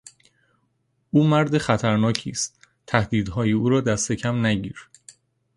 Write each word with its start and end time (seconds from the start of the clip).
او 1.11 1.23
مرد 1.27 1.57
خطر 1.57 1.97
ناکی 1.97 2.29
است- 2.31 2.59
تهدیدهای 2.87 3.51
او 3.51 3.69
را 3.69 3.81
دست 3.81 4.11
کم 4.11 4.45
نگیر! 4.45 4.89